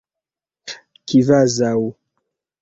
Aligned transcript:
kvazaŭ 1.07 1.77